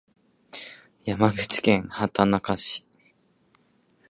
[1.05, 2.87] 山口県畑中市